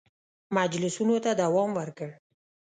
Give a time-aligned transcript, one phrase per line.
[0.57, 2.09] مجلسونو ته دوام ورکړ.